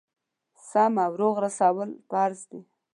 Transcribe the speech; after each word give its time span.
سم 0.69 0.93
او 1.05 1.11
روغ 1.21 1.35
رسول 1.45 1.89
فرض 2.09 2.39
دي. 2.51 2.61